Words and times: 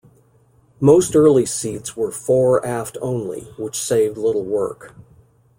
Most 0.79 1.15
early 1.15 1.45
seats 1.45 1.95
were 1.95 2.09
fore-aft 2.09 2.97
only, 3.03 3.43
which 3.57 3.79
saved 3.79 4.17
little 4.17 4.43
work. 4.43 4.95